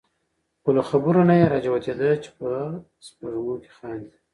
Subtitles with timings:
[0.61, 2.49] خو له خبرو نه یې را جوتېده چې په
[3.05, 4.13] سپېږمو کې خاندي.